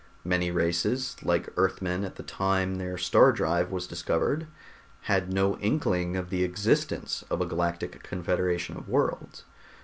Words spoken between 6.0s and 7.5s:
of the existence of a